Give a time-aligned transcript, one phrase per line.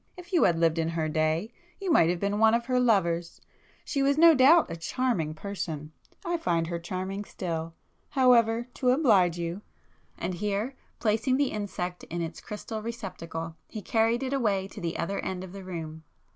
[0.17, 3.39] If you had lived in her day, you might have been one of her lovers!
[3.85, 7.75] She was no doubt a charming person,—I find her charming still!
[8.09, 9.61] However, to oblige you—"
[10.17, 14.97] and here, placing the insect in its crystal receptacle he carried it away to the
[14.97, 16.01] other end of the room.